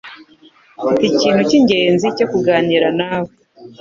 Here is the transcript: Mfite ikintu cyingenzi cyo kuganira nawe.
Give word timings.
Mfite 0.81 1.03
ikintu 1.13 1.41
cyingenzi 1.49 2.05
cyo 2.17 2.25
kuganira 2.31 2.87
nawe. 2.99 3.31